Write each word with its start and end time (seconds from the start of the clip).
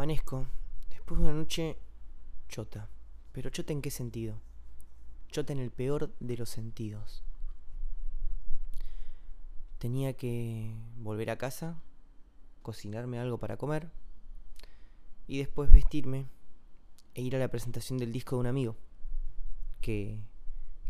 Amanezco 0.00 0.46
después 0.88 1.20
de 1.20 1.26
una 1.26 1.34
noche 1.34 1.76
chota. 2.48 2.88
Pero 3.32 3.50
chota 3.50 3.74
en 3.74 3.82
qué 3.82 3.90
sentido? 3.90 4.40
Chota 5.30 5.52
en 5.52 5.58
el 5.58 5.70
peor 5.70 6.10
de 6.20 6.38
los 6.38 6.48
sentidos. 6.48 7.22
Tenía 9.76 10.14
que 10.14 10.74
volver 10.96 11.28
a 11.28 11.36
casa, 11.36 11.82
cocinarme 12.62 13.18
algo 13.18 13.36
para 13.36 13.58
comer 13.58 13.90
y 15.26 15.36
después 15.36 15.70
vestirme 15.70 16.28
e 17.12 17.20
ir 17.20 17.36
a 17.36 17.38
la 17.38 17.48
presentación 17.48 17.98
del 17.98 18.10
disco 18.10 18.36
de 18.36 18.40
un 18.40 18.46
amigo 18.46 18.76
que, 19.82 20.18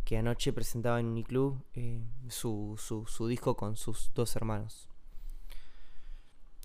que 0.05 0.19
anoche 0.19 0.53
presentaba 0.53 1.01
en 1.01 1.07
Uniclub 1.07 1.61
eh, 1.75 2.07
su, 2.29 2.77
su, 2.79 3.07
su 3.07 3.27
disco 3.27 3.57
con 3.57 3.75
sus 3.75 4.13
dos 4.15 4.37
hermanos. 4.37 4.89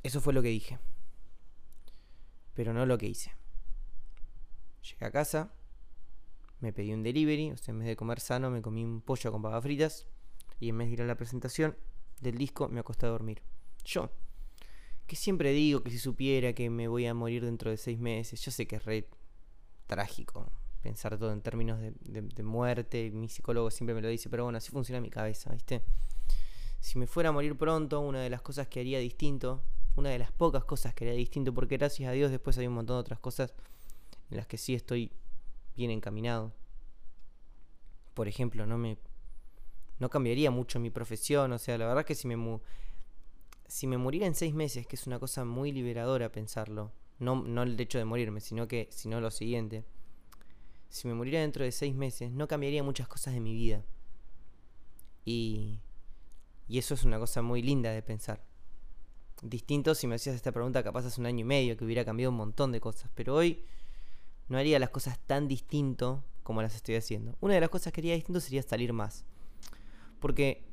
Eso 0.03 0.21
fue 0.21 0.31
lo 0.31 0.43
que 0.43 0.49
dije 0.49 0.77
pero 2.55 2.73
no 2.73 2.85
lo 2.85 2.97
que 2.97 3.07
hice. 3.07 3.31
Llegué 4.81 5.05
a 5.05 5.11
casa, 5.11 5.53
me 6.59 6.73
pedí 6.73 6.93
un 6.93 7.03
delivery, 7.03 7.51
o 7.51 7.57
sea, 7.57 7.73
en 7.73 7.79
vez 7.79 7.87
de 7.87 7.95
comer 7.95 8.19
sano, 8.19 8.49
me 8.49 8.61
comí 8.61 8.83
un 8.83 9.01
pollo 9.01 9.31
con 9.31 9.41
papas 9.41 9.63
fritas 9.63 10.07
y 10.59 10.69
en 10.69 10.77
vez 10.77 10.87
de 10.87 10.93
ir 10.93 11.01
a 11.01 11.05
la 11.05 11.15
presentación 11.15 11.77
del 12.21 12.37
disco, 12.37 12.69
me 12.69 12.79
acosté 12.79 13.05
a 13.05 13.09
dormir. 13.09 13.43
Yo, 13.83 14.09
que 15.05 15.15
siempre 15.15 15.51
digo 15.51 15.83
que 15.83 15.91
si 15.91 15.99
supiera 15.99 16.53
que 16.53 16.69
me 16.69 16.87
voy 16.87 17.05
a 17.05 17.13
morir 17.13 17.45
dentro 17.45 17.69
de 17.69 17.77
seis 17.77 17.99
meses, 17.99 18.41
yo 18.41 18.51
sé 18.51 18.65
que 18.65 18.77
es 18.77 18.85
re 18.85 19.07
trágico 19.85 20.51
pensar 20.81 21.17
todo 21.17 21.31
en 21.31 21.41
términos 21.41 21.79
de, 21.79 21.93
de 21.99 22.43
muerte, 22.43 23.09
mi 23.09 23.27
psicólogo 23.27 23.71
siempre 23.71 23.95
me 23.95 24.03
lo 24.03 24.07
dice, 24.07 24.29
pero 24.29 24.43
bueno, 24.43 24.59
así 24.59 24.69
funciona 24.69 25.01
mi 25.01 25.09
cabeza, 25.09 25.51
¿viste? 25.51 25.81
Si 26.79 26.99
me 26.99 27.07
fuera 27.07 27.29
a 27.29 27.31
morir 27.31 27.57
pronto, 27.57 28.01
una 28.01 28.21
de 28.21 28.29
las 28.29 28.43
cosas 28.43 28.67
que 28.67 28.81
haría 28.81 28.99
distinto 28.99 29.63
una 29.95 30.09
de 30.09 30.19
las 30.19 30.31
pocas 30.31 30.65
cosas 30.65 30.93
que 30.93 31.05
haría 31.05 31.17
distinto, 31.17 31.53
porque 31.53 31.77
gracias 31.77 32.09
a 32.09 32.13
Dios 32.13 32.31
después 32.31 32.57
hay 32.57 32.67
un 32.67 32.73
montón 32.73 32.97
de 32.97 33.01
otras 33.01 33.19
cosas 33.19 33.53
en 34.29 34.37
las 34.37 34.47
que 34.47 34.57
sí 34.57 34.73
estoy 34.73 35.11
bien 35.75 35.91
encaminado. 35.91 36.53
Por 38.13 38.27
ejemplo, 38.27 38.65
no 38.65 38.77
me 38.77 38.97
no 39.97 40.09
cambiaría 40.09 40.51
mucho 40.51 40.79
mi 40.79 40.89
profesión, 40.89 41.53
o 41.53 41.57
sea, 41.57 41.77
la 41.77 41.85
verdad 41.85 42.01
es 42.01 42.05
que 42.05 42.15
si 42.15 42.27
me 42.27 42.59
si 43.67 43.87
me 43.87 43.97
muriera 43.97 44.27
en 44.27 44.35
seis 44.35 44.53
meses, 44.53 44.85
que 44.85 44.95
es 44.95 45.07
una 45.07 45.19
cosa 45.19 45.45
muy 45.45 45.71
liberadora 45.71 46.31
pensarlo, 46.31 46.91
no, 47.17 47.41
no 47.43 47.63
el 47.63 47.79
hecho 47.79 47.97
de 47.97 48.05
morirme, 48.05 48.41
sino 48.41 48.67
que 48.67 48.87
sino 48.91 49.21
lo 49.21 49.31
siguiente. 49.31 49.85
Si 50.89 51.07
me 51.07 51.13
muriera 51.13 51.41
dentro 51.41 51.63
de 51.63 51.71
seis 51.71 51.95
meses, 51.95 52.31
no 52.31 52.47
cambiaría 52.47 52.83
muchas 52.83 53.07
cosas 53.07 53.33
de 53.33 53.39
mi 53.39 53.53
vida. 53.53 53.83
Y, 55.23 55.79
y 56.67 56.77
eso 56.77 56.93
es 56.93 57.03
una 57.03 57.17
cosa 57.17 57.41
muy 57.41 57.61
linda 57.61 57.91
de 57.91 58.01
pensar 58.01 58.44
distinto 59.41 59.95
si 59.95 60.07
me 60.07 60.15
hacías 60.15 60.35
esta 60.35 60.51
pregunta 60.51 60.83
capaz 60.83 61.05
hace 61.05 61.19
un 61.19 61.27
año 61.27 61.41
y 61.41 61.43
medio, 61.43 61.77
que 61.77 61.85
hubiera 61.85 62.05
cambiado 62.05 62.31
un 62.31 62.37
montón 62.37 62.71
de 62.71 62.79
cosas. 62.79 63.09
Pero 63.15 63.35
hoy 63.35 63.63
no 64.47 64.57
haría 64.57 64.79
las 64.79 64.89
cosas 64.89 65.19
tan 65.19 65.47
distinto 65.47 66.23
como 66.43 66.61
las 66.61 66.75
estoy 66.75 66.95
haciendo. 66.95 67.35
Una 67.41 67.55
de 67.55 67.61
las 67.61 67.69
cosas 67.69 67.91
que 67.91 68.01
haría 68.01 68.15
distinto 68.15 68.39
sería 68.39 68.61
salir 68.61 68.93
más. 68.93 69.25
Porque, 70.19 70.63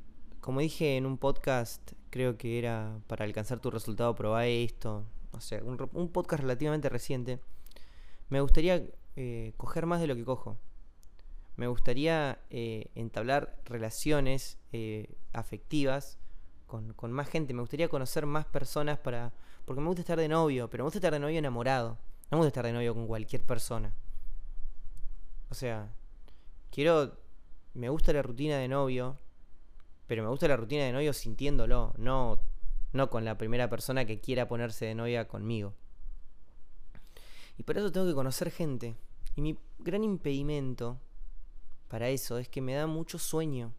como 0.40 0.60
dije 0.60 0.96
en 0.96 1.06
un 1.06 1.18
podcast, 1.18 1.92
creo 2.10 2.36
que 2.36 2.58
era 2.58 3.00
para 3.06 3.24
alcanzar 3.24 3.60
tu 3.60 3.70
resultado, 3.70 4.14
probá 4.14 4.46
esto. 4.46 5.06
O 5.32 5.40
sea, 5.40 5.62
un, 5.64 6.08
podcast 6.08 6.42
relativamente 6.42 6.88
reciente. 6.88 7.40
Me 8.28 8.40
gustaría 8.40 8.86
eh, 9.16 9.54
coger 9.56 9.86
más 9.86 10.00
de 10.00 10.06
lo 10.06 10.14
que 10.14 10.24
cojo. 10.24 10.58
Me 11.56 11.66
gustaría 11.66 12.38
eh, 12.50 12.90
entablar 12.94 13.58
relaciones 13.64 14.58
eh, 14.72 15.14
afectivas 15.32 16.18
con, 16.96 17.12
más 17.12 17.28
gente. 17.28 17.52
Me 17.52 17.60
gustaría 17.60 17.88
conocer 17.88 18.26
más 18.26 18.46
personas 18.46 18.98
para. 18.98 19.32
Porque 19.64 19.80
me 19.80 19.88
gusta 19.88 20.00
estar 20.00 20.18
de 20.18 20.28
novio, 20.28 20.68
pero 20.70 20.84
me 20.84 20.86
gusta 20.86 20.98
estar 20.98 21.12
de 21.12 21.20
novio 21.20 21.38
enamorado. 21.38 21.98
No 22.30 22.38
me 22.38 22.44
gusta 22.44 22.48
estar 22.48 22.66
de 22.66 22.72
novio 22.72 22.94
con 22.94 23.06
cualquier 23.06 23.42
persona. 23.42 23.94
O 25.50 25.54
sea, 25.54 25.92
quiero. 26.70 27.18
Me 27.74 27.88
gusta 27.88 28.12
la 28.12 28.22
rutina 28.22 28.58
de 28.58 28.68
novio, 28.68 29.18
pero 30.06 30.22
me 30.22 30.28
gusta 30.28 30.48
la 30.48 30.56
rutina 30.56 30.84
de 30.84 30.92
novio 30.92 31.12
sintiéndolo, 31.12 31.94
no, 31.96 32.38
no 32.92 33.08
con 33.08 33.24
la 33.24 33.38
primera 33.38 33.70
persona 33.70 34.04
que 34.04 34.20
quiera 34.20 34.46
ponerse 34.46 34.84
de 34.84 34.94
novia 34.94 35.26
conmigo. 35.26 35.74
Y 37.56 37.62
para 37.62 37.80
eso 37.80 37.92
tengo 37.92 38.06
que 38.06 38.14
conocer 38.14 38.50
gente. 38.50 38.96
Y 39.36 39.40
mi 39.40 39.58
gran 39.78 40.04
impedimento 40.04 41.00
para 41.88 42.10
eso 42.10 42.36
es 42.36 42.48
que 42.48 42.60
me 42.60 42.74
da 42.74 42.86
mucho 42.86 43.18
sueño. 43.18 43.72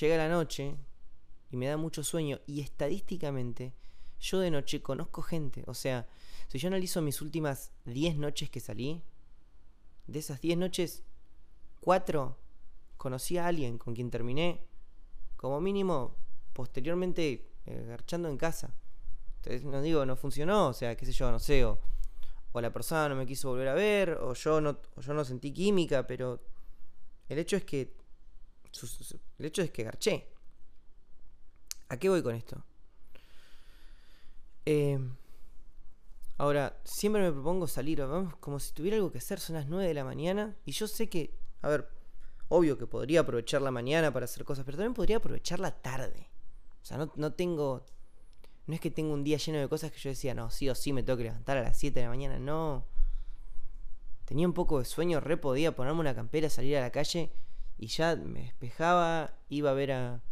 Llega 0.00 0.16
la 0.16 0.28
noche, 0.28 0.76
y 1.54 1.56
me 1.56 1.68
da 1.68 1.76
mucho 1.76 2.02
sueño. 2.02 2.40
Y 2.48 2.60
estadísticamente, 2.60 3.74
yo 4.18 4.40
de 4.40 4.50
noche 4.50 4.82
conozco 4.82 5.22
gente. 5.22 5.62
O 5.68 5.74
sea, 5.74 6.08
si 6.48 6.58
yo 6.58 6.66
analizo 6.66 7.00
mis 7.00 7.22
últimas 7.22 7.70
10 7.84 8.16
noches 8.16 8.50
que 8.50 8.58
salí, 8.58 9.02
de 10.08 10.18
esas 10.18 10.40
10 10.40 10.58
noches, 10.58 11.04
4 11.80 12.36
conocí 12.96 13.38
a 13.38 13.46
alguien 13.46 13.78
con 13.78 13.94
quien 13.94 14.10
terminé, 14.10 14.66
como 15.36 15.60
mínimo, 15.60 16.16
posteriormente, 16.54 17.52
eh, 17.66 17.84
garchando 17.86 18.28
en 18.28 18.36
casa. 18.36 18.74
Entonces, 19.36 19.62
no 19.62 19.80
digo, 19.80 20.04
no 20.04 20.16
funcionó, 20.16 20.68
o 20.68 20.72
sea, 20.72 20.96
qué 20.96 21.06
sé 21.06 21.12
yo, 21.12 21.30
no 21.30 21.38
sé, 21.38 21.64
o, 21.64 21.78
la 22.54 22.72
persona 22.72 23.08
no 23.08 23.14
me 23.14 23.26
quiso 23.26 23.50
volver 23.50 23.68
a 23.68 23.74
ver, 23.74 24.10
o 24.10 24.34
yo 24.34 24.60
no, 24.60 24.80
yo 24.96 25.14
no 25.14 25.24
sentí 25.24 25.52
química, 25.52 26.06
pero 26.06 26.40
el 27.28 27.38
hecho 27.38 27.56
es 27.56 27.64
que, 27.64 27.94
el 29.38 29.44
hecho 29.46 29.62
es 29.62 29.70
que 29.70 29.84
garché. 29.84 30.33
¿A 31.88 31.96
qué 31.98 32.08
voy 32.08 32.22
con 32.22 32.34
esto? 32.34 32.64
Eh, 34.66 34.98
ahora, 36.38 36.80
siempre 36.84 37.22
me 37.22 37.32
propongo 37.32 37.66
salir, 37.66 38.00
vamos, 38.00 38.36
como 38.36 38.58
si 38.58 38.72
tuviera 38.72 38.96
algo 38.96 39.12
que 39.12 39.18
hacer, 39.18 39.38
son 39.38 39.56
las 39.56 39.66
9 39.66 39.86
de 39.86 39.94
la 39.94 40.04
mañana 40.04 40.56
y 40.64 40.72
yo 40.72 40.88
sé 40.88 41.08
que, 41.08 41.38
a 41.60 41.68
ver, 41.68 41.88
obvio 42.48 42.78
que 42.78 42.86
podría 42.86 43.20
aprovechar 43.20 43.62
la 43.62 43.70
mañana 43.70 44.12
para 44.12 44.24
hacer 44.24 44.44
cosas, 44.44 44.64
pero 44.64 44.78
también 44.78 44.94
podría 44.94 45.18
aprovechar 45.18 45.60
la 45.60 45.70
tarde. 45.70 46.30
O 46.82 46.84
sea, 46.84 46.96
no, 46.96 47.12
no 47.16 47.32
tengo, 47.32 47.84
no 48.66 48.74
es 48.74 48.80
que 48.80 48.90
tengo 48.90 49.12
un 49.12 49.24
día 49.24 49.36
lleno 49.36 49.58
de 49.58 49.68
cosas 49.68 49.92
que 49.92 49.98
yo 49.98 50.10
decía, 50.10 50.34
no, 50.34 50.50
sí 50.50 50.68
o 50.68 50.74
sí 50.74 50.92
me 50.92 51.02
tengo 51.02 51.18
que 51.18 51.24
levantar 51.24 51.58
a 51.58 51.62
las 51.62 51.78
7 51.78 52.00
de 52.00 52.06
la 52.06 52.10
mañana, 52.10 52.38
no. 52.38 52.86
Tenía 54.24 54.46
un 54.46 54.54
poco 54.54 54.78
de 54.78 54.86
sueño, 54.86 55.20
re 55.20 55.36
podía 55.36 55.76
ponerme 55.76 56.00
una 56.00 56.14
campera, 56.14 56.48
salir 56.48 56.78
a 56.78 56.80
la 56.80 56.90
calle 56.90 57.30
y 57.76 57.88
ya 57.88 58.16
me 58.16 58.44
despejaba, 58.44 59.34
iba 59.50 59.70
a 59.70 59.74
ver 59.74 59.92
a 59.92 60.22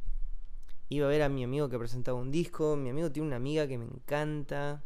Iba 0.93 1.07
a 1.07 1.09
ver 1.09 1.23
a 1.23 1.31
mi 1.31 1.43
amigo 1.43 1.71
que 1.71 1.79
presentaba 1.79 2.21
un 2.21 2.31
disco. 2.31 2.77
Mi 2.77 2.91
amigo 2.91 3.11
tiene 3.11 3.29
una 3.29 3.37
amiga 3.37 3.67
que 3.67 3.79
me 3.79 3.87
encanta. 3.87 4.85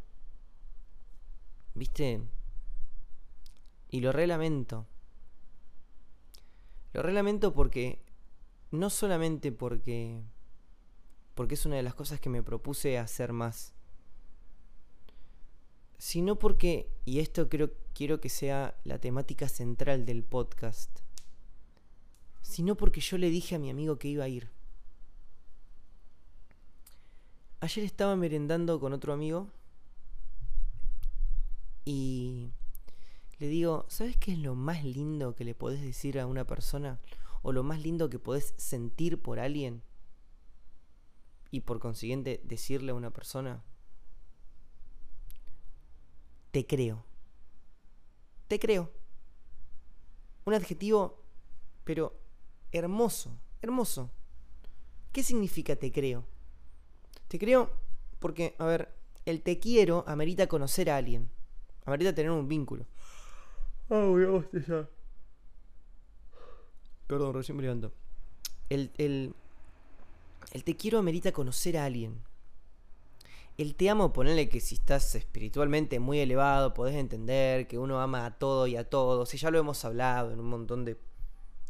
¿Viste? 1.75 2.23
Y 3.91 3.99
lo 3.99 4.13
relamento. 4.13 4.87
Lo 6.93 7.03
relamento 7.03 7.53
porque. 7.53 8.05
No 8.71 8.89
solamente 8.89 9.51
porque. 9.51 10.23
Porque 11.35 11.55
es 11.55 11.67
una 11.67 11.75
de 11.75 11.83
las 11.83 11.97
cosas 11.97 12.21
que 12.21 12.29
me 12.29 12.45
propuse 12.45 12.99
hacer 12.99 13.33
más. 13.33 13.75
Sino 15.99 16.39
porque. 16.39 16.89
Y 17.05 17.19
esto 17.19 17.49
creo, 17.49 17.73
quiero 17.95 18.21
que 18.21 18.29
sea 18.29 18.79
la 18.85 19.01
temática 19.01 19.49
central 19.49 20.07
del 20.07 20.23
podcast. 20.23 21.01
Sino 22.43 22.77
porque 22.77 23.01
yo 23.01 23.19
le 23.19 23.29
dije 23.29 23.57
a 23.57 23.59
mi 23.59 23.71
amigo 23.71 23.99
que 23.99 24.07
iba 24.07 24.23
a 24.23 24.29
ir. 24.29 24.56
Ayer 27.67 27.85
estaba 27.85 28.15
merendando 28.15 28.79
con 28.79 28.93
otro 28.93 29.13
amigo 29.13 29.51
y 31.85 32.53
le 33.41 33.49
digo, 33.49 33.87
¿sabes 33.89 34.17
qué 34.17 34.31
es 34.35 34.39
lo 34.39 34.55
más 34.55 34.85
lindo 34.85 35.35
que 35.35 35.43
le 35.43 35.57
podés 35.57 35.81
decir 35.81 36.21
a 36.21 36.29
una 36.29 36.47
persona? 36.47 37.01
¿O 37.43 37.51
lo 37.51 37.65
más 37.65 37.81
lindo 37.81 38.09
que 38.09 38.21
podés 38.21 38.55
sentir 38.57 39.21
por 39.21 39.41
alguien? 39.41 39.83
Y 41.51 41.63
por 41.63 41.81
consiguiente 41.81 42.41
decirle 42.45 42.93
a 42.93 42.95
una 42.95 43.11
persona, 43.11 43.65
te 46.53 46.69
creo. 46.69 47.05
Te 48.47 48.61
creo. 48.61 48.93
Un 50.45 50.55
adjetivo, 50.55 51.21
pero 51.83 52.17
hermoso, 52.71 53.37
hermoso. 53.61 54.13
¿Qué 55.11 55.25
significa 55.25 55.75
te 55.75 55.91
creo? 55.91 56.29
Te 57.29 57.39
creo 57.39 57.71
porque, 58.19 58.55
a 58.59 58.65
ver, 58.67 58.89
el 59.25 59.43
te 59.43 59.59
quiero 59.59 60.05
amerita 60.07 60.47
conocer 60.47 60.91
a 60.91 60.97
alguien. 60.97 61.31
Amerita 61.85 62.15
tener 62.15 62.31
un 62.31 62.49
vínculo. 62.49 62.87
Ah, 63.91 64.05
voy 64.05 64.25
a 64.25 64.89
Perdón, 67.07 67.35
recién 67.35 67.57
me 67.57 67.63
levanto. 67.63 67.93
El, 68.69 68.91
el, 68.99 69.35
el 70.53 70.65
te 70.65 70.77
quiero 70.77 70.99
amerita 70.99 71.33
conocer 71.33 71.77
a 71.77 71.85
alguien. 71.85 72.21
El 73.59 73.75
te 73.75 73.89
amo, 73.89 74.13
ponerle 74.13 74.49
que 74.49 74.61
si 74.61 74.75
estás 74.75 75.15
espiritualmente 75.15 75.99
muy 76.01 76.19
elevado, 76.19 76.75
podés 76.75 76.97
entender 76.97 77.67
que 77.69 77.79
uno 77.79 78.01
ama 78.01 78.27
a 78.27 78.39
todo 78.39 78.67
y 78.67 78.77
a 78.77 78.89
todos. 78.89 79.33
Y 79.35 79.39
ya 79.39 79.51
lo 79.51 79.59
hemos 79.59 79.85
hablado 79.85 80.33
en 80.33 80.41
un 80.41 80.47
montón 80.47 80.85
de. 80.85 80.99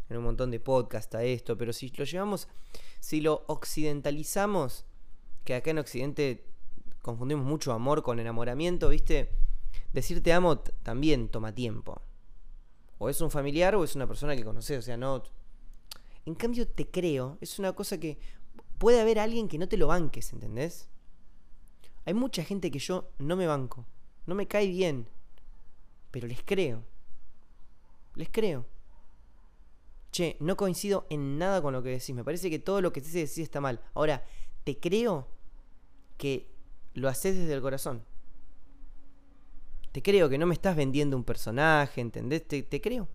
En 0.09 0.17
un 0.17 0.25
montón 0.25 0.51
de 0.51 0.61
podcast 0.61 1.15
a 1.15 1.23
esto. 1.23 1.59
Pero 1.59 1.73
si 1.73 1.91
lo 1.91 2.05
llevamos. 2.05 2.49
Si 3.01 3.21
lo 3.21 3.45
occidentalizamos 3.47 4.87
que 5.47 5.55
acá 5.55 5.71
en 5.71 5.79
Occidente 5.79 6.45
confundimos 7.01 7.47
mucho 7.47 7.73
amor 7.73 8.03
con 8.03 8.19
enamoramiento, 8.19 8.91
¿viste? 8.91 9.31
Decir 9.93 10.23
te 10.23 10.33
amo 10.33 10.59
también 10.59 11.31
toma 11.31 11.55
tiempo. 11.55 12.03
O 12.99 13.09
es 13.09 13.21
un 13.21 13.31
familiar 13.31 13.75
o 13.77 13.85
es 13.85 13.95
una 13.95 14.09
persona 14.09 14.37
que 14.37 14.45
conoces, 14.45 14.79
o 14.79 14.83
sea, 14.83 14.97
no... 14.99 15.23
En 16.27 16.35
cambio, 16.35 16.67
te 16.67 16.91
creo, 16.91 17.39
es 17.41 17.61
una 17.61 17.73
cosa 17.73 17.99
que 17.99 18.19
puede 18.79 19.01
haber 19.01 19.21
alguien 19.21 19.47
que 19.49 19.59
no 19.59 19.69
te 19.69 19.77
lo 19.77 19.87
banques, 19.87 20.33
¿entendés? 20.33 20.89
Hay 22.05 22.15
mucha 22.15 22.43
gente 22.43 22.71
que 22.73 22.81
yo 22.81 23.09
no 23.19 23.37
me 23.37 23.47
banco, 23.47 23.87
no 24.27 24.35
me 24.35 24.49
cae 24.49 24.67
bien, 24.67 25.09
pero 26.11 26.27
les 26.27 26.43
creo. 26.43 26.83
Les 28.15 28.29
creo. 28.31 28.67
Che, 30.11 30.37
no 30.41 30.57
coincido 30.57 31.07
en 31.09 31.39
nada 31.39 31.63
con 31.63 31.73
lo 31.73 31.85
que 31.85 31.91
decís, 31.91 32.15
me 32.17 32.25
parece 32.25 32.51
que 32.51 32.59
todo 32.59 32.81
lo 32.81 32.93
que 32.93 33.01
decís 33.01 33.39
está 33.39 33.61
mal. 33.61 33.81
Ahora, 33.95 34.25
te 34.65 34.81
creo 34.81 35.36
que 36.17 36.49
lo 36.95 37.09
haces 37.09 37.37
desde 37.37 37.55
el 37.55 37.61
corazón. 37.61 38.05
Te 39.93 40.03
creo 40.03 40.29
que 40.29 40.39
no 40.39 40.47
me 40.47 40.55
estás 40.55 40.77
vendiendo 40.77 41.17
un 41.17 41.25
personaje, 41.25 42.01
¿entendés? 42.01 42.47
Te, 42.47 42.63
te 42.63 42.81
creo. 42.81 43.09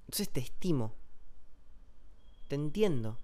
Entonces 0.00 0.28
te 0.28 0.40
estimo. 0.40 0.94
Te 2.48 2.54
entiendo. 2.54 3.16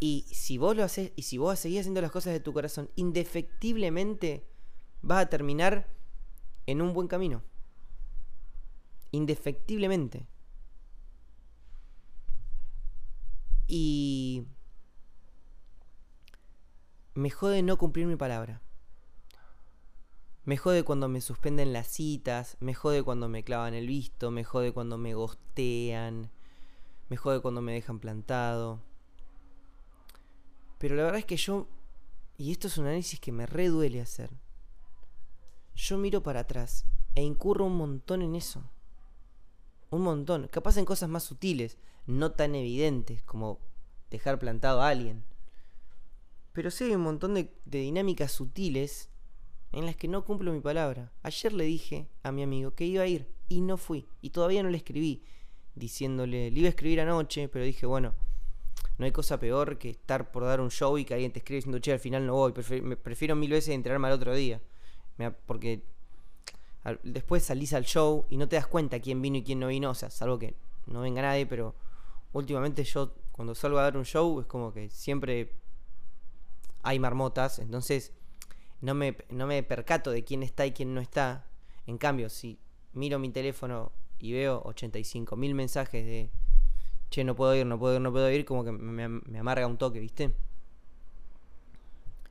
Y 0.00 0.26
si 0.30 0.58
vos 0.58 0.76
lo 0.76 0.84
haces, 0.84 1.12
y 1.16 1.22
si 1.22 1.38
vos 1.38 1.58
seguís 1.58 1.80
haciendo 1.80 2.00
las 2.00 2.12
cosas 2.12 2.32
de 2.32 2.40
tu 2.40 2.52
corazón, 2.52 2.90
indefectiblemente 2.94 4.46
vas 5.02 5.24
a 5.24 5.28
terminar 5.28 5.88
en 6.66 6.80
un 6.80 6.92
buen 6.92 7.08
camino. 7.08 7.42
Indefectiblemente. 9.10 10.26
Y 13.66 14.46
me 17.18 17.30
jode 17.30 17.64
no 17.64 17.78
cumplir 17.78 18.06
mi 18.06 18.14
palabra. 18.14 18.62
Me 20.44 20.56
jode 20.56 20.84
cuando 20.84 21.08
me 21.08 21.20
suspenden 21.20 21.72
las 21.72 21.88
citas, 21.88 22.56
me 22.60 22.74
jode 22.74 23.02
cuando 23.02 23.28
me 23.28 23.42
clavan 23.42 23.74
el 23.74 23.88
visto, 23.88 24.30
me 24.30 24.44
jode 24.44 24.72
cuando 24.72 24.98
me 24.98 25.14
gostean, 25.14 26.30
me 27.08 27.16
jode 27.16 27.40
cuando 27.40 27.60
me 27.60 27.72
dejan 27.72 27.98
plantado. 27.98 28.80
Pero 30.78 30.94
la 30.94 31.02
verdad 31.02 31.18
es 31.18 31.24
que 31.24 31.36
yo, 31.36 31.66
y 32.36 32.52
esto 32.52 32.68
es 32.68 32.78
un 32.78 32.86
análisis 32.86 33.18
que 33.18 33.32
me 33.32 33.46
reduele 33.46 34.00
hacer, 34.00 34.30
yo 35.74 35.98
miro 35.98 36.22
para 36.22 36.40
atrás 36.40 36.84
e 37.16 37.22
incurro 37.24 37.64
un 37.64 37.78
montón 37.78 38.22
en 38.22 38.36
eso. 38.36 38.62
Un 39.90 40.02
montón. 40.02 40.46
Capaz 40.46 40.76
en 40.76 40.84
cosas 40.84 41.08
más 41.08 41.24
sutiles, 41.24 41.78
no 42.06 42.30
tan 42.30 42.54
evidentes 42.54 43.24
como 43.24 43.58
dejar 44.08 44.38
plantado 44.38 44.82
a 44.82 44.88
alguien. 44.88 45.24
Pero 46.58 46.70
hay 46.80 46.92
un 46.92 47.02
montón 47.02 47.34
de, 47.34 47.52
dinámicas 47.66 48.32
sutiles 48.32 49.10
en 49.70 49.86
las 49.86 49.94
que 49.94 50.08
no 50.08 50.24
cumplo 50.24 50.52
mi 50.52 50.58
palabra. 50.58 51.12
Ayer 51.22 51.52
le 51.52 51.62
dije 51.62 52.08
a 52.24 52.32
mi 52.32 52.42
amigo 52.42 52.72
que 52.72 52.84
iba 52.84 53.04
a 53.04 53.06
ir 53.06 53.28
y 53.48 53.60
no 53.60 53.76
fui. 53.76 54.08
Y 54.22 54.30
todavía 54.30 54.64
no 54.64 54.68
le 54.68 54.78
escribí 54.78 55.22
diciéndole, 55.76 56.50
le 56.50 56.58
iba 56.58 56.66
a 56.66 56.70
escribir 56.70 57.00
anoche, 57.00 57.48
pero 57.48 57.64
dije, 57.64 57.86
bueno, 57.86 58.12
no 58.98 59.04
hay 59.04 59.12
cosa 59.12 59.38
peor 59.38 59.78
que 59.78 59.90
estar 59.90 60.32
por 60.32 60.42
dar 60.42 60.60
un 60.60 60.72
show 60.72 60.98
y 60.98 61.04
que 61.04 61.14
alguien 61.14 61.30
te 61.30 61.38
escribe 61.38 61.58
diciendo, 61.58 61.78
che, 61.78 61.92
al 61.92 62.00
final 62.00 62.26
no 62.26 62.34
voy. 62.34 62.50
Prefiero, 62.50 63.36
mil 63.36 63.52
veces 63.52 63.72
enterarme 63.72 64.08
al 64.08 64.14
otro 64.14 64.34
día. 64.34 64.60
Porque 65.46 65.84
después 67.04 67.44
salís 67.44 67.72
al 67.72 67.84
show 67.84 68.26
y 68.30 68.36
no 68.36 68.48
te 68.48 68.56
das 68.56 68.66
cuenta 68.66 68.98
quién 68.98 69.22
vino 69.22 69.36
y 69.36 69.44
quién 69.44 69.60
no 69.60 69.68
vino. 69.68 69.90
O 69.90 69.94
sea, 69.94 70.10
salvo 70.10 70.40
que 70.40 70.56
no 70.86 71.02
venga 71.02 71.22
nadie, 71.22 71.46
pero 71.46 71.76
últimamente 72.32 72.82
yo 72.82 73.14
cuando 73.30 73.54
salgo 73.54 73.78
a 73.78 73.82
dar 73.82 73.96
un 73.96 74.04
show 74.04 74.40
es 74.40 74.46
como 74.46 74.72
que 74.72 74.90
siempre 74.90 75.52
hay 76.88 76.98
marmotas. 76.98 77.58
Entonces 77.58 78.12
no 78.80 78.94
me, 78.94 79.16
no 79.28 79.46
me 79.46 79.62
percato 79.62 80.10
de 80.10 80.24
quién 80.24 80.42
está 80.42 80.64
y 80.64 80.72
quién 80.72 80.94
no 80.94 81.00
está. 81.00 81.44
En 81.86 81.98
cambio, 81.98 82.30
si 82.30 82.58
miro 82.94 83.18
mi 83.18 83.28
teléfono 83.30 83.92
y 84.18 84.32
veo 84.32 84.62
85 84.64 85.36
mil 85.36 85.54
mensajes 85.54 86.04
de 86.04 86.30
che, 87.10 87.24
no 87.24 87.36
puedo 87.36 87.54
ir, 87.54 87.66
no 87.66 87.78
puedo 87.78 87.96
ir, 87.96 88.00
no 88.00 88.10
puedo 88.10 88.30
ir, 88.30 88.44
como 88.44 88.64
que 88.64 88.72
me, 88.72 89.38
amarga 89.38 89.66
un 89.66 89.76
toque, 89.76 90.00
¿viste? 90.00 90.34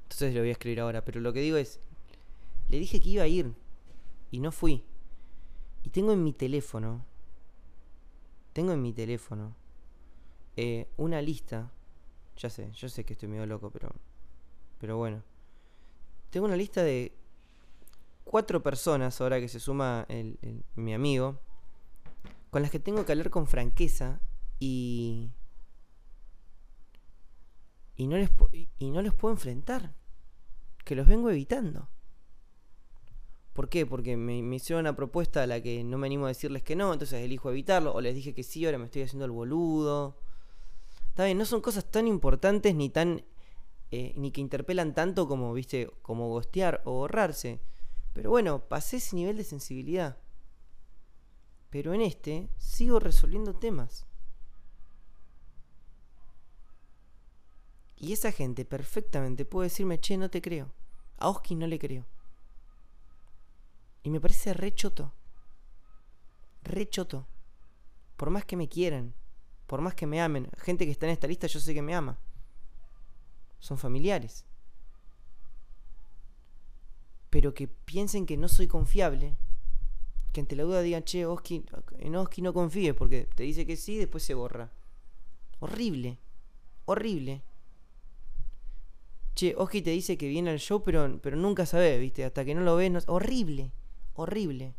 Entonces 0.04 0.33
lo 0.33 0.42
voy 0.42 0.50
a 0.50 0.54
escribir 0.54 0.80
ahora, 0.80 1.04
pero 1.06 1.19
lo 1.19 1.33
que 1.33 1.42
digo 1.42 1.57
es, 1.57 1.80
le 2.69 2.80
dije 2.80 3.00
que 3.00 3.09
iba 3.09 3.24
a 3.24 3.27
ir 3.27 3.54
y 4.31 4.39
no 4.39 4.51
fui. 4.51 4.83
Y 5.83 5.89
tengo 5.89 6.13
en 6.13 6.24
mi 6.24 6.33
teléfono, 6.33 7.06
tengo 8.54 8.74
en 8.74 8.81
mi 8.81 8.94
teléfono 8.94 9.56
eh, 10.56 10.88
una 10.98 11.21
lista, 11.21 11.71
ya 12.36 12.50
sé, 12.50 12.71
yo 12.74 12.89
sé 12.89 13.04
que 13.04 13.13
estoy 13.13 13.30
medio 13.30 13.45
loco, 13.45 13.69
pero, 13.71 13.89
pero 14.79 14.97
bueno 14.97 15.24
tengo 16.29 16.45
una 16.45 16.56
lista 16.56 16.83
de 16.83 17.13
cuatro 18.24 18.62
personas, 18.62 19.19
ahora 19.21 19.39
que 19.39 19.47
se 19.47 19.59
suma 19.59 20.06
mi 20.75 20.94
amigo, 20.94 21.39
con 22.50 22.62
las 22.62 22.71
que 22.71 22.79
tengo 22.79 23.06
que 23.06 23.12
hablar 23.12 23.29
con 23.29 23.47
franqueza 23.47 24.19
y. 24.59 25.31
Y 27.95 28.06
no, 28.06 28.18
les, 28.18 28.29
y 28.77 28.91
no 28.91 29.01
les 29.01 29.13
puedo 29.13 29.33
enfrentar. 29.33 29.95
Que 30.85 30.95
los 30.95 31.07
vengo 31.07 31.31
evitando. 31.31 31.89
¿Por 33.53 33.69
qué? 33.69 33.88
Porque 33.88 34.15
me, 34.15 34.44
me, 34.44 34.57
hicieron 34.57 34.81
una 34.81 34.95
propuesta 34.95 35.41
a 35.41 35.47
la 35.47 35.59
que 35.62 35.83
no 35.83 35.97
me 35.97 36.06
animo 36.06 36.25
a 36.25 36.27
decirles 36.27 36.62
que 36.62 36.75
no, 36.75 36.94
entonces 36.94 37.23
elijo 37.23 37.50
evitarlo. 37.50 37.94
O 37.94 38.01
les 38.01 38.13
dije 38.13 38.35
que 38.35 38.44
sí, 38.44 38.63
ahora 38.65 38.77
me 38.77 38.85
estoy 38.85 39.01
haciendo 39.01 39.25
el 39.25 39.31
boludo. 39.31 40.19
Está 41.09 41.25
bien, 41.25 41.39
no 41.39 41.45
son 41.45 41.62
cosas 41.62 41.89
tan 41.89 42.07
importantes 42.07 42.75
ni 42.75 42.89
tan 42.89 43.23
eh, 43.89 44.13
ni 44.17 44.31
que 44.31 44.41
interpelan 44.41 44.93
tanto 44.93 45.27
como, 45.27 45.53
viste, 45.53 45.89
como 46.01 46.27
gostear 46.29 46.81
o 46.85 46.93
borrarse. 46.93 47.61
Pero 48.13 48.29
bueno, 48.29 48.67
pasé 48.67 48.97
ese 48.97 49.15
nivel 49.15 49.37
de 49.37 49.43
sensibilidad. 49.43 50.17
Pero 51.69 51.93
en 51.93 52.01
este 52.01 52.49
sigo 52.57 52.99
resolviendo 52.99 53.53
temas. 53.53 54.05
Y 57.95 58.13
esa 58.13 58.31
gente 58.31 58.65
perfectamente 58.65 59.45
puede 59.45 59.69
decirme, 59.69 59.99
che, 59.99 60.17
no 60.17 60.29
te 60.29 60.41
creo. 60.41 60.71
A 61.17 61.29
Oski 61.29 61.55
no 61.55 61.65
le 61.65 61.79
creo. 61.79 62.05
Y 64.03 64.09
me 64.09 64.21
parece 64.21 64.53
re 64.53 64.73
choto. 64.73 65.13
Re 66.63 66.87
choto. 66.89 67.27
Por 68.17 68.29
más 68.29 68.45
que 68.45 68.55
me 68.55 68.67
quieran, 68.67 69.15
por 69.65 69.81
más 69.81 69.95
que 69.95 70.07
me 70.07 70.21
amen, 70.21 70.49
gente 70.57 70.85
que 70.85 70.91
está 70.91 71.05
en 71.05 71.13
esta 71.13 71.27
lista 71.27 71.47
yo 71.47 71.59
sé 71.59 71.73
que 71.73 71.81
me 71.81 71.95
ama 71.95 72.19
son 73.59 73.77
familiares. 73.77 74.45
Pero 77.30 77.54
que 77.54 77.68
piensen 77.68 78.26
que 78.26 78.37
no 78.37 78.47
soy 78.47 78.68
confiable, 78.68 79.35
que 80.31 80.42
ante 80.42 80.56
la 80.56 80.64
duda 80.64 80.81
digan, 80.81 81.04
che, 81.04 81.26
Oski, 81.26 81.66
en 81.99 82.16
Oski 82.16 82.42
no 82.42 82.54
confíes 82.54 82.94
porque 82.94 83.28
te 83.35 83.44
dice 83.44 83.66
que 83.66 83.76
sí 83.76 83.94
y 83.94 83.97
después 83.97 84.23
se 84.23 84.33
borra. 84.33 84.71
Horrible, 85.59 86.19
horrible. 86.85 87.42
Che, 89.35 89.56
Oski 89.57 89.81
te 89.81 89.92
dice 89.92 90.18
que 90.18 90.28
viene 90.28 90.52
al 90.52 90.59
show, 90.59 90.83
pero, 90.83 91.19
pero 91.21 91.35
nunca 91.35 91.66
sabes, 91.66 91.99
¿viste? 91.99 92.23
Hasta 92.23 92.45
que 92.45 92.56
no 92.56 92.61
lo 92.61 92.76
ves, 92.76 92.92
no... 92.92 92.99
horrible, 93.07 93.71
horrible. 94.14 94.73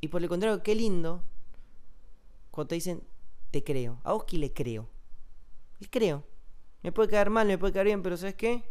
Y 0.00 0.08
por 0.08 0.22
el 0.22 0.28
contrario, 0.28 0.62
qué 0.62 0.74
lindo 0.74 1.22
cuando 2.52 2.68
te 2.68 2.74
dicen, 2.74 3.02
te 3.50 3.64
creo. 3.64 3.98
A 4.04 4.12
Oski 4.14 4.36
le 4.36 4.52
creo. 4.52 4.88
Le 5.80 5.88
creo. 5.88 6.24
Me 6.82 6.92
puede 6.92 7.08
caer 7.08 7.30
mal, 7.30 7.46
me 7.46 7.58
puede 7.58 7.72
caer 7.72 7.86
bien, 7.86 8.02
pero 8.02 8.16
¿sabes 8.16 8.34
qué? 8.34 8.64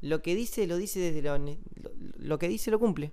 Lo 0.00 0.20
que 0.20 0.34
dice, 0.34 0.66
lo 0.66 0.76
dice 0.76 1.00
desde. 1.00 1.22
Lo, 1.22 1.38
lo 2.18 2.38
que 2.38 2.48
dice, 2.48 2.70
lo 2.70 2.78
cumple. 2.78 3.12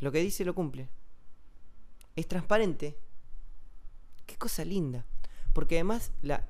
Lo 0.00 0.10
que 0.10 0.20
dice, 0.20 0.44
lo 0.44 0.54
cumple. 0.54 0.88
Es 2.16 2.26
transparente. 2.26 2.96
Qué 4.26 4.36
cosa 4.36 4.64
linda. 4.64 5.06
Porque 5.52 5.76
además, 5.76 6.12
la, 6.22 6.48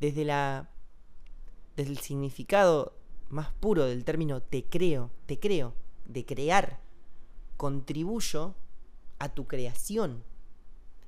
desde 0.00 0.24
la... 0.24 0.68
Desde 1.76 1.92
el 1.92 1.98
significado 1.98 2.96
más 3.28 3.52
puro 3.52 3.84
del 3.84 4.04
término 4.04 4.40
te 4.40 4.64
creo, 4.64 5.10
te 5.26 5.38
creo, 5.38 5.74
de 6.06 6.24
crear, 6.24 6.80
contribuyo 7.58 8.54
a 9.18 9.28
tu 9.28 9.46
creación. 9.46 10.24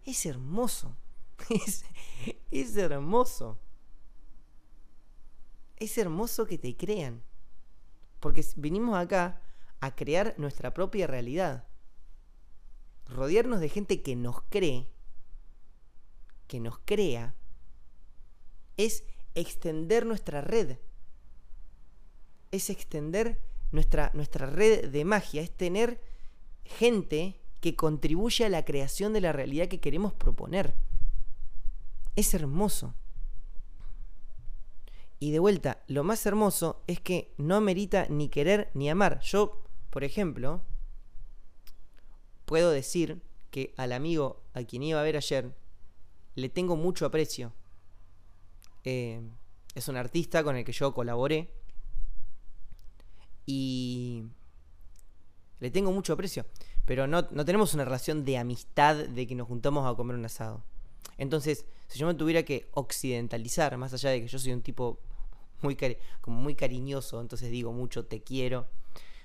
Es 0.04 0.26
hermoso. 0.26 0.94
Es, 2.50 2.76
hermoso. 2.76 3.58
Es 5.76 5.98
hermoso 5.98 6.46
que 6.46 6.58
te 6.58 6.76
crean. 6.76 7.22
Porque 8.20 8.44
venimos 8.56 8.96
acá 8.96 9.40
a 9.80 9.94
crear 9.94 10.34
nuestra 10.38 10.74
propia 10.74 11.06
realidad. 11.06 11.64
Rodearnos 13.06 13.60
de 13.60 13.68
gente 13.68 14.02
que 14.02 14.16
nos 14.16 14.42
cree, 14.50 14.88
que 16.46 16.60
nos 16.60 16.78
crea, 16.80 17.34
es 18.76 19.04
extender 19.34 20.04
nuestra 20.04 20.40
red. 20.40 20.78
Es 22.50 22.70
extender 22.70 23.40
nuestra, 23.70 24.10
nuestra 24.14 24.46
red 24.46 24.90
de 24.90 25.04
magia. 25.04 25.42
Es 25.42 25.50
tener 25.50 26.00
gente 26.64 27.40
que 27.60 27.76
contribuye 27.76 28.44
a 28.44 28.48
la 28.48 28.64
creación 28.64 29.12
de 29.12 29.20
la 29.20 29.32
realidad 29.32 29.68
que 29.68 29.80
queremos 29.80 30.12
proponer. 30.12 30.74
Es 32.18 32.34
hermoso. 32.34 32.96
Y 35.20 35.30
de 35.30 35.38
vuelta, 35.38 35.84
lo 35.86 36.02
más 36.02 36.26
hermoso 36.26 36.82
es 36.88 37.00
que 37.00 37.32
no 37.38 37.54
amerita 37.54 38.08
ni 38.10 38.28
querer 38.28 38.72
ni 38.74 38.90
amar. 38.90 39.20
Yo, 39.20 39.62
por 39.90 40.02
ejemplo, 40.02 40.64
puedo 42.44 42.72
decir 42.72 43.22
que 43.52 43.72
al 43.76 43.92
amigo 43.92 44.42
a 44.52 44.64
quien 44.64 44.82
iba 44.82 44.98
a 44.98 45.04
ver 45.04 45.16
ayer 45.16 45.54
le 46.34 46.48
tengo 46.48 46.74
mucho 46.74 47.06
aprecio. 47.06 47.52
Eh, 48.82 49.22
es 49.76 49.86
un 49.86 49.96
artista 49.96 50.42
con 50.42 50.56
el 50.56 50.64
que 50.64 50.72
yo 50.72 50.92
colaboré. 50.92 51.54
Y 53.46 54.24
le 55.60 55.70
tengo 55.70 55.92
mucho 55.92 56.14
aprecio. 56.14 56.46
Pero 56.84 57.06
no, 57.06 57.28
no 57.30 57.44
tenemos 57.44 57.74
una 57.74 57.84
relación 57.84 58.24
de 58.24 58.38
amistad 58.38 58.96
de 58.96 59.24
que 59.28 59.36
nos 59.36 59.46
juntamos 59.46 59.86
a 59.86 59.94
comer 59.94 60.16
un 60.16 60.24
asado. 60.24 60.64
Entonces, 61.18 61.66
si 61.88 61.98
yo 61.98 62.06
me 62.06 62.14
tuviera 62.14 62.44
que 62.44 62.68
occidentalizar, 62.72 63.76
más 63.76 63.92
allá 63.92 64.10
de 64.10 64.22
que 64.22 64.28
yo 64.28 64.38
soy 64.38 64.52
un 64.52 64.62
tipo 64.62 65.00
muy, 65.62 65.76
como 66.20 66.40
muy 66.40 66.54
cariñoso, 66.54 67.20
entonces 67.20 67.50
digo 67.50 67.72
mucho 67.72 68.06
te 68.06 68.22
quiero. 68.22 68.66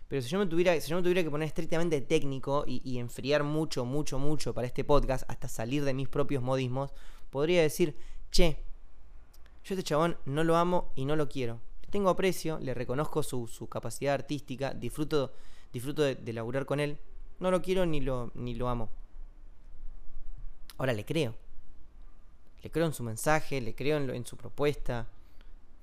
Pero 0.08 0.22
si 0.22 0.30
yo 0.30 0.40
me 0.40 0.48
tuviera, 0.48 0.80
si 0.80 0.90
yo 0.90 0.96
me 0.96 1.02
tuviera 1.02 1.24
que 1.24 1.32
poner 1.32 1.48
estrictamente 1.48 2.02
técnico 2.02 2.66
y, 2.68 2.98
enfriar 3.00 3.44
mucho, 3.44 3.86
mucho, 3.86 4.20
mucho 4.20 4.54
para 4.54 4.68
este 4.68 4.84
podcast, 4.84 5.24
hasta 5.28 5.48
salir 5.48 5.84
de 5.86 5.94
mis 5.94 6.10
propios 6.10 6.44
modismos, 6.44 6.92
podría 7.30 7.62
decir, 7.62 7.96
che, 8.30 8.64
yo 9.64 9.76
este 9.76 9.84
chabón 9.84 10.18
no 10.26 10.44
lo 10.44 10.58
amo 10.58 10.92
y 10.96 11.06
no 11.06 11.16
lo 11.16 11.30
quiero. 11.30 11.62
Le 11.82 11.88
tengo 11.88 12.10
aprecio, 12.10 12.60
le 12.60 12.74
reconozco 12.74 13.24
su, 13.24 13.68
capacidad 13.70 14.14
artística, 14.14 14.74
disfruto, 14.74 15.34
disfruto 15.72 16.02
de, 16.04 16.16
de, 16.16 16.34
laburar 16.34 16.66
con 16.66 16.80
él. 16.80 17.00
No 17.40 17.50
lo 17.50 17.62
quiero 17.62 17.86
ni 17.86 18.02
lo, 18.02 18.32
ni 18.36 18.56
lo 18.56 18.70
amo. 18.70 18.90
Ahora 20.78 20.94
le 20.94 21.06
creo. 21.06 21.43
Le 22.64 22.72
creo 22.72 22.86
en 22.86 22.94
su 22.94 23.04
mensaje, 23.04 23.60
le 23.60 23.76
creo 23.76 23.98
en, 23.98 24.10
en 24.10 24.26
su 24.26 24.38
propuesta, 24.38 25.08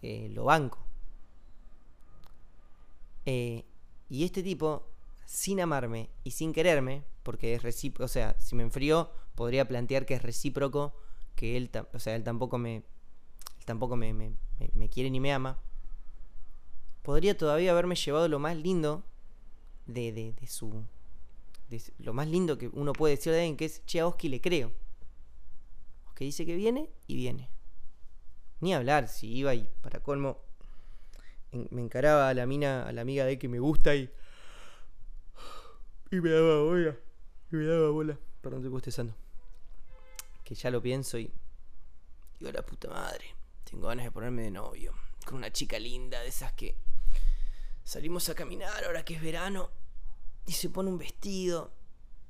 eh, 0.01 0.31
lo 0.33 0.45
banco. 0.45 0.79
Eh, 3.27 3.65
y 4.09 4.25
este 4.25 4.43
tipo, 4.43 4.89
sin 5.27 5.61
amarme 5.61 6.09
y 6.25 6.31
sin 6.31 6.55
quererme, 6.55 7.05
porque 7.23 7.55
es 7.55 7.63
recíproco, 7.63 8.07
o 8.07 8.09
sea, 8.09 8.35
si 8.41 8.55
me 8.57 8.63
enfrió, 8.63 9.11
podría 9.35 9.69
plantear 9.69 10.07
que 10.07 10.15
es 10.15 10.23
recíproco, 10.23 10.95
que 11.37 11.59
él, 11.59 11.71
o 11.93 11.99
sea, 11.99 12.17
él 12.17 12.25
tampoco 12.25 12.57
me, 12.57 12.83
tampoco 13.67 13.95
me, 13.97 14.15
me, 14.15 14.89
quiere 14.89 15.11
ni 15.11 15.21
me 15.21 15.35
ama. 15.35 15.59
Podría 17.03 17.37
todavía 17.37 17.73
haberme 17.73 17.95
llevado 17.95 18.27
lo 18.29 18.39
más 18.39 18.57
lindo 18.57 19.05
de, 19.85 20.13
de, 20.13 20.33
de 20.33 20.47
su... 20.47 20.83
De, 21.69 21.81
lo 21.99 22.15
más 22.15 22.27
lindo 22.27 22.57
que 22.57 22.69
uno 22.69 22.95
puede 22.95 23.17
decir 23.17 23.33
de 23.33 23.41
alguien, 23.41 23.57
que 23.59 23.67
es, 23.67 23.85
che, 23.85 24.01
a 24.01 24.07
Oski 24.07 24.31
le 24.31 24.41
creo 24.41 24.73
que 26.21 26.27
dice 26.27 26.45
que 26.45 26.55
viene 26.55 26.91
y 27.07 27.17
viene. 27.17 27.49
Ni 28.61 28.75
hablar, 28.75 29.09
si 29.09 29.27
iba 29.27 29.55
y 29.55 29.67
para 29.81 30.00
colmo 30.00 30.45
me 31.50 31.81
encaraba 31.81 32.29
a 32.29 32.35
la 32.35 32.45
mina, 32.45 32.87
a 32.87 32.93
la 32.93 33.00
amiga 33.00 33.25
de 33.25 33.39
que 33.39 33.49
me 33.49 33.59
gusta 33.59 33.95
y. 33.95 34.12
Y 36.11 36.21
me 36.21 36.29
daba 36.29 36.62
bola. 36.62 36.95
Y 37.50 37.57
me 37.57 37.65
daba 37.65 37.89
bola. 37.89 38.19
Perdón, 38.43 38.59
estoy 38.59 38.71
bostezando. 38.71 39.17
Que 40.45 40.55
ya 40.55 40.71
lo 40.71 40.83
pienso 40.83 41.17
y. 41.17 41.33
Digo, 42.39 42.53
la 42.53 42.67
puta 42.67 42.91
madre. 42.91 43.25
Tengo 43.65 43.87
ganas 43.87 44.05
de 44.05 44.11
ponerme 44.11 44.43
de 44.43 44.50
novio. 44.50 44.93
Con 45.25 45.37
una 45.37 45.50
chica 45.50 45.79
linda, 45.79 46.21
de 46.21 46.29
esas 46.29 46.53
que. 46.53 46.77
Salimos 47.83 48.29
a 48.29 48.35
caminar 48.35 48.85
ahora 48.85 49.07
que 49.07 49.15
es 49.15 49.23
verano. 49.23 49.71
Y 50.45 50.53
se 50.53 50.69
pone 50.69 50.91
un 50.91 50.99
vestido. 50.99 51.73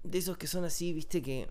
De 0.04 0.18
esos 0.18 0.38
que 0.38 0.46
son 0.46 0.64
así, 0.64 0.92
viste, 0.92 1.20
que 1.20 1.48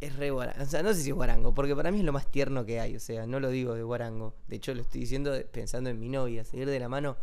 es 0.00 0.16
re 0.16 0.30
guarango. 0.30 0.62
O 0.62 0.66
sea, 0.66 0.82
no 0.82 0.92
sé 0.94 1.02
si 1.02 1.10
es 1.10 1.14
guarango, 1.14 1.54
porque 1.54 1.76
para 1.76 1.90
mí 1.90 1.98
es 1.98 2.04
lo 2.04 2.12
más 2.12 2.26
tierno 2.26 2.64
que 2.64 2.80
hay. 2.80 2.96
O 2.96 3.00
sea, 3.00 3.26
no 3.26 3.40
lo 3.40 3.50
digo 3.50 3.74
de 3.74 3.82
guarango. 3.82 4.34
De 4.48 4.56
hecho, 4.56 4.74
lo 4.74 4.82
estoy 4.82 5.02
diciendo 5.02 5.32
pensando 5.52 5.90
en 5.90 5.98
mi 5.98 6.08
novia. 6.08 6.44
Seguir 6.44 6.68
de 6.68 6.80
la 6.80 6.88
mano 6.88 7.16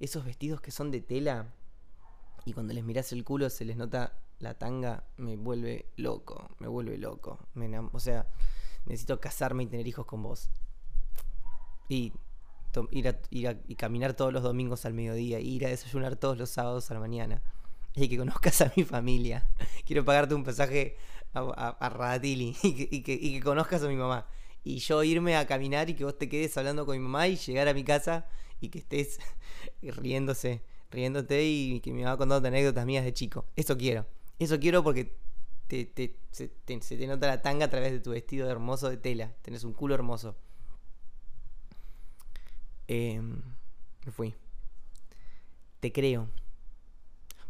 esos 0.00 0.24
vestidos 0.24 0.60
que 0.60 0.70
son 0.70 0.90
de 0.90 1.00
tela 1.00 1.52
y 2.44 2.52
cuando 2.52 2.74
les 2.74 2.84
miras 2.84 3.12
el 3.12 3.24
culo 3.24 3.48
se 3.48 3.64
les 3.64 3.76
nota 3.76 4.12
la 4.38 4.54
tanga, 4.54 5.04
me 5.16 5.36
vuelve 5.36 5.86
loco. 5.96 6.50
Me 6.58 6.68
vuelve 6.68 6.98
loco. 6.98 7.38
o 7.92 8.00
sea, 8.00 8.26
necesito 8.86 9.20
casarme 9.20 9.62
y 9.62 9.66
tener 9.66 9.86
hijos 9.86 10.06
con 10.06 10.22
vos. 10.22 10.50
Y 11.88 12.12
ir 12.90 13.08
a, 13.08 13.18
ir 13.30 13.62
y 13.68 13.76
caminar 13.76 14.14
todos 14.14 14.32
los 14.32 14.42
domingos 14.42 14.84
al 14.84 14.94
mediodía. 14.94 15.40
Ir 15.40 15.64
a 15.66 15.70
desayunar 15.70 16.16
todos 16.16 16.36
los 16.36 16.50
sábados 16.50 16.90
a 16.90 16.94
la 16.94 17.00
mañana. 17.00 17.42
Y 17.94 18.08
que 18.08 18.18
conozcas 18.18 18.60
a 18.60 18.72
mi 18.76 18.84
familia. 18.84 19.48
Quiero 19.86 20.04
pagarte 20.04 20.34
un 20.34 20.44
pasaje 20.44 20.96
a, 21.34 21.68
a, 21.68 21.88
Radatili 21.88 22.56
y 22.62 23.02
que, 23.02 23.40
conozcas 23.40 23.82
a 23.82 23.88
mi 23.88 23.96
mamá. 23.96 24.26
Y 24.62 24.78
yo 24.78 25.02
irme 25.02 25.36
a 25.36 25.46
caminar 25.46 25.90
y 25.90 25.94
que 25.94 26.04
vos 26.04 26.16
te 26.16 26.28
quedes 26.28 26.56
hablando 26.56 26.86
con 26.86 26.96
mi 26.96 27.02
mamá 27.02 27.28
y 27.28 27.36
llegar 27.36 27.68
a 27.68 27.74
mi 27.74 27.84
casa 27.84 28.26
y 28.60 28.70
que 28.70 28.78
estés 28.78 29.18
riéndose, 29.82 30.62
riéndote 30.90 31.44
y 31.44 31.80
que 31.80 31.92
me 31.92 32.04
va 32.04 32.16
contando 32.16 32.48
anécdotas 32.48 32.86
mías 32.86 33.04
de 33.04 33.12
chico. 33.12 33.44
Eso 33.56 33.76
quiero. 33.76 34.06
Eso 34.38 34.58
quiero 34.58 34.82
porque 34.82 35.16
se, 35.68 35.84
te, 35.84 37.06
nota 37.06 37.26
la 37.26 37.42
tanga 37.42 37.66
a 37.66 37.70
través 37.70 37.92
de 37.92 38.00
tu 38.00 38.10
vestido 38.10 38.48
hermoso 38.48 38.88
de 38.88 38.96
tela. 38.96 39.34
Tenés 39.42 39.64
un 39.64 39.72
culo 39.72 39.94
hermoso. 39.94 40.36
Em, 42.86 43.42
me 44.04 44.12
fui. 44.12 44.34
Te 45.80 45.92
creo. 45.92 46.28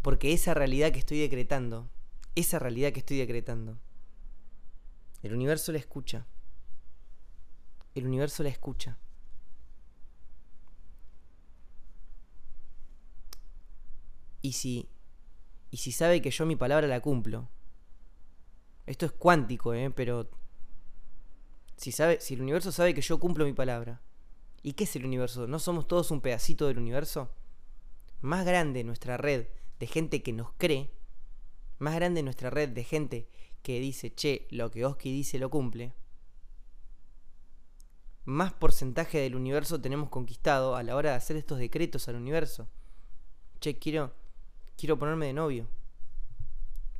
Porque 0.02 0.32
esa 0.32 0.54
realidad 0.54 0.92
que 0.92 0.98
estoy 0.98 1.18
decretando 1.18 1.88
esa 2.34 2.58
realidad 2.58 2.92
que 2.92 3.00
estoy 3.00 3.18
decretando. 3.18 3.78
El 5.22 5.34
universo 5.34 5.72
la 5.72 5.78
escucha. 5.78 6.26
El 7.94 8.06
universo 8.06 8.42
la 8.42 8.48
escucha. 8.48 8.98
Y 14.42 14.52
si, 14.52 14.90
y 15.70 15.78
si 15.78 15.92
sabe 15.92 16.20
que 16.20 16.30
yo 16.30 16.44
mi 16.44 16.56
palabra 16.56 16.86
la 16.86 17.00
cumplo, 17.00 17.48
esto 18.84 19.06
es 19.06 19.12
cuántico, 19.12 19.72
¿eh? 19.72 19.90
pero 19.90 20.28
si, 21.76 21.92
sabe, 21.92 22.20
si 22.20 22.34
el 22.34 22.42
universo 22.42 22.70
sabe 22.70 22.92
que 22.92 23.00
yo 23.00 23.18
cumplo 23.18 23.46
mi 23.46 23.54
palabra, 23.54 24.02
¿y 24.62 24.74
qué 24.74 24.84
es 24.84 24.96
el 24.96 25.06
universo? 25.06 25.46
¿No 25.46 25.58
somos 25.58 25.86
todos 25.86 26.10
un 26.10 26.20
pedacito 26.20 26.66
del 26.66 26.78
universo? 26.78 27.30
Más 28.20 28.44
grande 28.44 28.84
nuestra 28.84 29.16
red 29.16 29.46
de 29.78 29.86
gente 29.86 30.22
que 30.22 30.32
nos 30.32 30.52
cree, 30.58 30.90
más 31.84 31.96
grande 31.96 32.22
nuestra 32.22 32.48
red 32.48 32.70
de 32.70 32.82
gente 32.82 33.28
que 33.62 33.78
dice, 33.78 34.14
che, 34.14 34.48
lo 34.50 34.70
que 34.70 34.86
Oski 34.86 35.12
dice 35.12 35.38
lo 35.38 35.50
cumple, 35.50 35.92
más 38.24 38.54
porcentaje 38.54 39.18
del 39.18 39.36
universo 39.36 39.78
tenemos 39.78 40.08
conquistado 40.08 40.76
a 40.76 40.82
la 40.82 40.96
hora 40.96 41.10
de 41.10 41.16
hacer 41.16 41.36
estos 41.36 41.58
decretos 41.58 42.08
al 42.08 42.16
universo. 42.16 42.70
Che, 43.60 43.78
quiero, 43.78 44.14
quiero 44.78 44.98
ponerme 44.98 45.26
de 45.26 45.34
novio. 45.34 45.68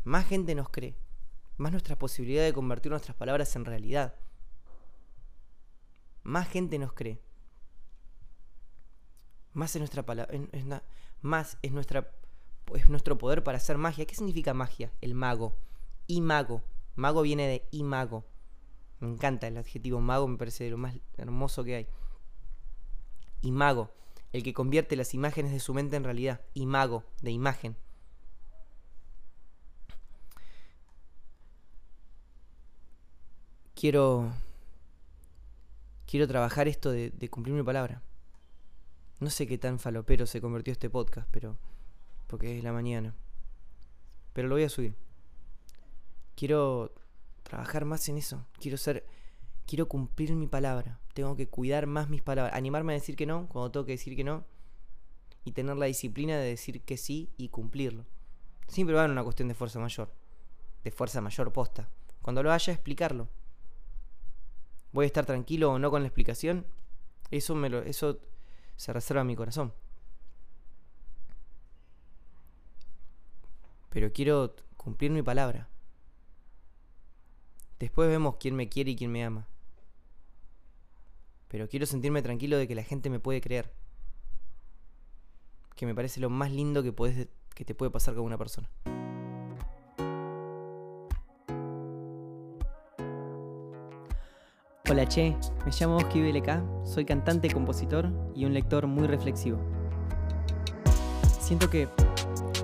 Más 0.05 0.27
gente 0.27 0.55
nos 0.55 0.69
cree. 0.69 0.95
Más 1.57 1.73
nuestra 1.73 1.97
posibilidad 1.97 2.45
de 2.45 2.53
convertir 2.53 2.93
nuestras 2.93 3.17
palabras 3.17 3.57
en 3.57 3.65
realidad. 3.65 4.15
Más 6.25 6.47
gente 6.49 6.79
nos 6.79 6.93
cree. 6.93 7.23
Más 9.55 9.75
es 9.75 9.81
nuestra 9.81 10.05
palabra. 10.05 10.39
Más 11.23 11.57
es 11.63 11.73
nuestra 11.73 12.13
es 12.75 12.89
nuestro 12.89 13.19
poder 13.19 13.43
para 13.43 13.59
hacer 13.59 13.79
magia. 13.79 14.07
¿Qué 14.07 14.15
significa 14.15 14.55
magia? 14.55 14.93
El 15.01 15.15
mago. 15.15 15.57
Y 16.07 16.21
mago. 16.21 16.63
Viene 17.23 17.47
de 17.47 17.69
imago. 17.71 18.25
Me 19.01 19.09
encanta 19.09 19.47
el 19.49 19.57
adjetivo 19.57 20.01
mago, 20.01 20.27
me 20.27 20.39
parece 20.39 20.71
lo 20.71 20.79
más 20.79 20.95
hermoso 21.17 21.65
que 21.65 21.77
hay. 21.77 21.87
Y 23.43 23.53
mago, 23.53 23.91
el 24.33 24.43
que 24.43 24.55
convierte 24.55 24.97
las 24.97 25.13
imágenes 25.15 25.53
de 25.53 25.61
su 25.61 25.75
mente 25.75 25.97
en 25.97 26.05
realidad. 26.05 26.41
Imago, 26.55 27.05
de 27.21 27.31
imagen. 27.31 27.77
Quiero. 33.75 34.33
Quiero 36.07 36.29
trabajar 36.29 36.69
esto 36.69 36.91
de, 36.91 37.11
de 37.11 37.29
cumplir 37.29 37.55
mi 37.55 37.63
palabra. 37.63 38.03
No 39.21 39.31
sé 39.31 39.47
qué 39.47 39.59
tan 39.59 39.79
falopero 39.79 40.27
se 40.27 40.41
convirtió 40.41 40.73
este 40.73 40.89
podcast, 40.89 41.29
pero 41.31 41.57
porque 42.35 42.59
es 42.59 42.65
la 42.65 42.73
mañana. 42.73 43.15
Pero 44.33 44.49
lo 44.49 44.57
voy 44.57 44.65
a 44.65 44.69
subir. 44.69 44.97
Quiero 46.35 46.93
trabajar 47.45 47.85
más 47.85 48.09
en 48.09 48.17
eso. 48.17 48.45
Quiero 48.59 48.77
ser. 48.77 49.07
Quiero 49.67 49.87
cumplir 49.87 50.35
mi 50.35 50.49
palabra. 50.49 50.99
Tengo 51.13 51.37
que 51.37 51.47
cuidar 51.47 51.87
más 51.87 52.09
mis 52.09 52.23
palabras. 52.23 52.57
Animarme 52.57 52.93
a 52.93 52.97
decir 52.97 53.15
que 53.15 53.25
no 53.25 53.47
cuando 53.47 53.71
tengo 53.71 53.87
que 53.87 53.93
decir 53.93 54.17
que 54.17 54.25
no. 54.25 54.45
Y 55.45 55.53
tener 55.53 55.77
la 55.77 55.87
disciplina 55.87 56.37
de 56.37 56.45
decir 56.45 56.83
que 56.83 56.97
sí 56.97 57.31
y 57.37 57.51
cumplirlo. 57.51 58.05
Siempre 58.67 58.97
va 58.97 59.03
a 59.03 59.05
haber 59.05 59.13
una 59.13 59.23
cuestión 59.23 59.47
de 59.47 59.55
fuerza 59.55 59.79
mayor. 59.79 60.13
De 60.83 60.91
fuerza 60.91 61.21
mayor 61.21 61.53
posta. 61.53 61.89
Cuando 62.21 62.43
lo 62.43 62.51
haya, 62.51 62.73
explicarlo. 62.73 63.29
¿Voy 64.91 65.05
a 65.05 65.07
estar 65.07 65.25
tranquilo 65.25 65.71
o 65.71 65.79
no 65.79 65.89
con 65.89 66.03
la 66.03 66.09
explicación? 66.09 66.67
Eso, 67.31 67.55
me 67.55 67.71
lo, 67.71 67.83
eso 67.83 68.19
se 68.75 68.93
reserva 68.93 69.21
a 69.21 69.25
mi 69.25 69.37
corazón. 69.37 69.73
Pero 73.95 74.13
quiero 74.13 74.57
cumplir 74.77 75.13
mi 75.13 75.23
palabra. 75.23 75.69
Después 77.79 78.09
vemos 78.09 78.37
quién 78.41 78.57
me 78.57 78.69
quiere 78.69 78.91
y 78.91 78.97
quién 78.97 79.13
me 79.13 79.25
ama. 79.25 79.47
pero 81.47 81.69
quiero 81.69 81.87
sentirme 81.87 82.21
tranquilo 82.21 82.59
de 82.59 82.67
que 82.67 82.75
la 82.75 82.83
gente 82.83 83.09
me 83.09 83.21
puede 83.21 83.41
creer. 83.41 83.73
Que 85.77 85.87
me 85.87 85.95
parece 85.95 86.19
lo 86.19 86.29
más 86.29 86.51
lindo 86.51 86.83
que, 86.83 86.93
puedes, 86.93 87.29
que 87.55 87.65
te 87.65 87.77
puede 87.77 87.93
pasar 87.93 88.17
con 88.17 88.25
una 88.25 88.37
persona. 88.37 88.69
Hola 94.91 95.07
Che, 95.07 95.37
me 95.65 95.71
llamo 95.71 95.97
Oski 95.99 96.21
BLK, 96.21 96.85
soy 96.85 97.05
cantante, 97.05 97.49
compositor 97.49 98.11
y 98.35 98.45
un 98.45 98.55
lector 98.55 98.89
muy 98.89 99.07
reflexivo. 99.07 99.61
Siento 101.41 101.71
que 101.71 101.89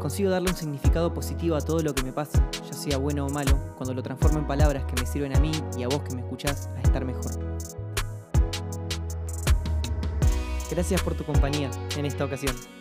consigo 0.00 0.30
darle 0.30 0.50
un 0.50 0.56
significado 0.56 1.14
positivo 1.14 1.54
a 1.54 1.60
todo 1.60 1.80
lo 1.80 1.94
que 1.94 2.02
me 2.02 2.12
pasa, 2.12 2.44
ya 2.66 2.72
sea 2.72 2.96
bueno 2.96 3.26
o 3.26 3.30
malo, 3.30 3.56
cuando 3.76 3.94
lo 3.94 4.02
transformo 4.02 4.40
en 4.40 4.46
palabras 4.48 4.84
que 4.84 5.00
me 5.00 5.06
sirven 5.06 5.36
a 5.36 5.40
mí 5.40 5.52
y 5.78 5.84
a 5.84 5.88
vos 5.88 6.02
que 6.02 6.16
me 6.16 6.22
escuchás 6.22 6.68
a 6.76 6.80
estar 6.80 7.04
mejor. 7.04 7.30
Gracias 10.68 11.02
por 11.02 11.14
tu 11.14 11.24
compañía 11.24 11.70
en 11.96 12.06
esta 12.06 12.24
ocasión. 12.24 12.79